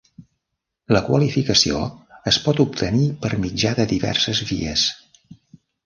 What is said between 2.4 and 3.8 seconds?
pot obtenir per mitjà